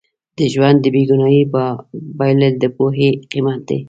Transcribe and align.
د 0.37 0.39
ژوند 0.53 0.77
د 0.81 0.85
بې 0.93 1.03
ګناهۍ 1.09 1.41
بایلل 2.17 2.53
د 2.59 2.65
پوهې 2.77 3.09
قیمت 3.31 3.59
دی. 3.67 3.77